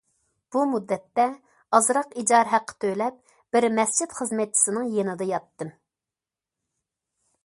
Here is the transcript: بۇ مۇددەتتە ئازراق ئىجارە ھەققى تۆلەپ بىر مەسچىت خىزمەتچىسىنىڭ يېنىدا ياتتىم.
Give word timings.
بۇ 0.53 0.61
مۇددەتتە 0.69 1.25
ئازراق 1.79 2.15
ئىجارە 2.21 2.51
ھەققى 2.55 2.77
تۆلەپ 2.85 3.19
بىر 3.57 3.67
مەسچىت 3.81 4.17
خىزمەتچىسىنىڭ 4.21 4.89
يېنىدا 4.95 5.29
ياتتىم. 5.33 5.71